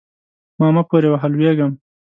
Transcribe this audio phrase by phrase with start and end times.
[0.59, 1.71] ما مه پورې وهه؛ لوېږم.